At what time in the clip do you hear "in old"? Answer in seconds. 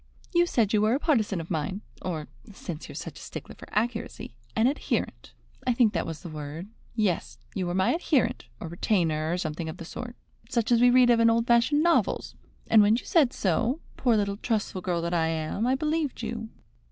11.19-11.45